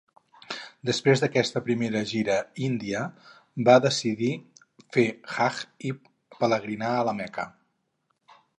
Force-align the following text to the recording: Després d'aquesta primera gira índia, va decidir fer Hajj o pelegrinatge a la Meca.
Després 0.89 1.19
d'aquesta 1.23 1.61
primera 1.67 2.01
gira 2.11 2.37
índia, 2.69 3.03
va 3.69 3.77
decidir 3.85 4.31
fer 4.97 5.05
Hajj 5.37 5.93
o 5.93 6.41
pelegrinatge 6.43 6.97
a 7.03 7.05
la 7.11 7.17
Meca. 7.21 7.47